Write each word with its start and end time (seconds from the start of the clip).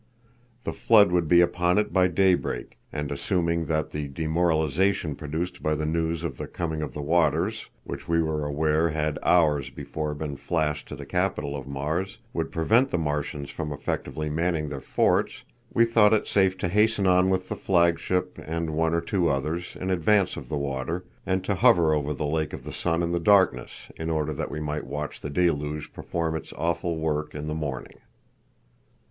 The 0.63 0.73
flood 0.73 1.11
would 1.11 1.27
be 1.27 1.41
upon 1.41 1.77
it 1.77 1.93
by 1.93 2.07
daybreak, 2.07 2.79
and, 2.91 3.11
assuming 3.11 3.65
that 3.67 3.91
the 3.91 4.07
demoralization 4.07 5.13
produced 5.15 5.61
by 5.61 5.75
the 5.75 5.85
news 5.85 6.23
of 6.23 6.37
the 6.37 6.47
coming 6.47 6.81
of 6.81 6.95
the 6.95 7.03
waters, 7.03 7.69
which 7.83 8.07
we 8.07 8.19
were 8.19 8.43
aware 8.43 8.89
had 8.89 9.19
hours 9.21 9.69
before 9.69 10.15
been 10.15 10.37
flashed 10.37 10.87
to 10.87 10.95
the 10.95 11.05
capital 11.05 11.55
of 11.55 11.67
Mars, 11.67 12.17
would 12.33 12.51
prevent 12.51 12.89
the 12.89 12.97
Martians 12.97 13.51
from 13.51 13.71
effectively 13.71 14.27
manning 14.27 14.69
their 14.69 14.79
forts, 14.81 15.43
we 15.71 15.85
thought 15.85 16.13
it 16.15 16.25
safe 16.25 16.57
to 16.57 16.67
hasten 16.67 17.05
on 17.05 17.29
with 17.29 17.47
the 17.47 17.55
flagship, 17.55 18.39
and 18.43 18.71
one 18.71 18.95
or 18.95 19.01
two 19.01 19.29
others, 19.29 19.77
in 19.79 19.91
advance 19.91 20.35
of 20.35 20.49
the 20.49 20.57
water, 20.57 21.05
and 21.27 21.43
to 21.43 21.53
hover 21.53 21.93
over 21.93 22.11
the 22.11 22.25
Lake 22.25 22.53
of 22.53 22.63
the 22.63 22.73
Sun 22.73 23.03
in 23.03 23.11
the 23.11 23.19
darkness, 23.19 23.85
in 23.97 24.09
order 24.09 24.33
that 24.33 24.49
we 24.49 24.59
might 24.59 24.87
watch 24.87 25.21
the 25.21 25.29
deluge 25.29 25.93
perform 25.93 26.35
its 26.35 26.51
awful 26.53 26.97
work 26.97 27.35
in 27.35 27.45
the 27.47 27.53
morning. 27.53 27.97